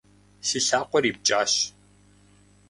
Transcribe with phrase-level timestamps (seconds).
[0.47, 1.53] Си лъакъуэр ипкӏащ.